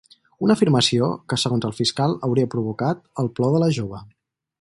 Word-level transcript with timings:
Una 0.45 0.53
afirmació 0.59 1.09
que 1.33 1.37
segons 1.41 1.67
el 1.69 1.75
fiscal 1.81 2.15
hauria 2.29 2.49
provocat 2.55 3.05
el 3.25 3.31
plor 3.41 3.53
de 3.57 3.63
la 3.65 3.69
jove. 3.81 4.01